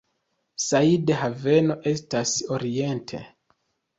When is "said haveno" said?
0.67-1.77